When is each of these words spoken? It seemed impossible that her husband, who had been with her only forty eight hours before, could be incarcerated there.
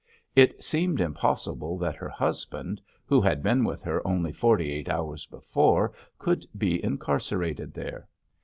It 0.35 0.63
seemed 0.63 0.99
impossible 0.99 1.77
that 1.77 1.93
her 1.97 2.09
husband, 2.09 2.81
who 3.05 3.21
had 3.21 3.43
been 3.43 3.63
with 3.63 3.83
her 3.83 4.01
only 4.07 4.31
forty 4.31 4.71
eight 4.71 4.89
hours 4.89 5.27
before, 5.27 5.93
could 6.17 6.43
be 6.57 6.83
incarcerated 6.83 7.75
there. 7.75 8.07